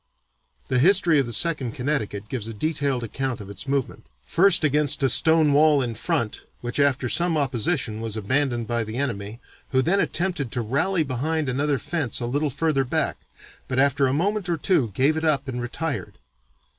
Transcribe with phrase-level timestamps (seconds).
[0.67, 5.03] The history of the Second Connecticut gives a detailed account of its movement, first against
[5.03, 9.83] a stone wall in front which after some opposition was abandoned by the enemy, who
[9.83, 13.15] then "attempted to rally behind another fence a little further back,
[13.67, 16.17] but after a moment or two gave it up and 'retired.'